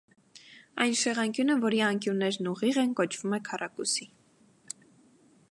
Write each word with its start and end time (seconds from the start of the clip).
Այն 0.85 0.95
շեղանկյունը, 1.01 1.57
որի 1.65 1.83
անկյուններն 1.89 2.49
ուղիղ 2.53 2.81
են, 2.85 2.97
կոչվում 3.01 3.37
է 3.41 3.43
քառակուսի։ 3.51 4.11